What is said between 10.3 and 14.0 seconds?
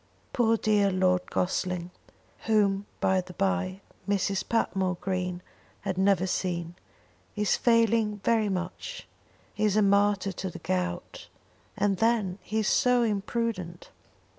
to the gout, and then he is so imprudent."